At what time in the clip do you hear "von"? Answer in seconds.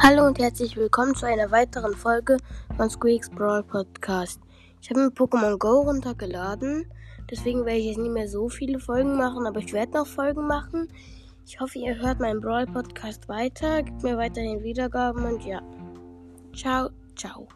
2.76-2.88